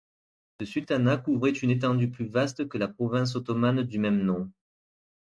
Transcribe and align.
Ce 0.59 0.65
sultanat 0.65 1.17
couvrait 1.17 1.51
une 1.51 1.69
étendue 1.69 2.09
plus 2.09 2.25
vaste 2.25 2.67
que 2.67 2.79
la 2.79 2.87
province 2.87 3.35
ottomane 3.35 3.83
du 3.83 3.99
même 3.99 4.23
nom. 4.23 4.49